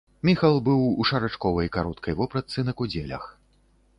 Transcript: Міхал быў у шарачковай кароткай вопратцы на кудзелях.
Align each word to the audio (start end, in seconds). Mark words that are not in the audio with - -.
Міхал 0.27 0.55
быў 0.67 0.79
у 1.03 1.05
шарачковай 1.09 1.69
кароткай 1.77 2.17
вопратцы 2.21 2.65
на 2.69 2.75
кудзелях. 2.79 3.29